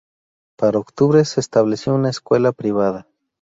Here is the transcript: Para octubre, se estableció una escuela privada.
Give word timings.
Para 0.57 0.79
octubre, 0.79 1.23
se 1.25 1.39
estableció 1.39 1.93
una 1.93 2.09
escuela 2.09 2.53
privada. 2.53 3.07